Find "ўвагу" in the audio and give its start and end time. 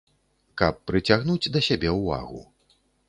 1.99-2.41